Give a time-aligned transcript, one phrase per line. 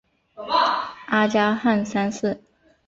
[1.09, 2.41] 阿加汗三世。